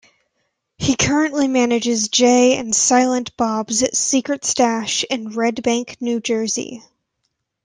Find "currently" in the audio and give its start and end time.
0.95-1.47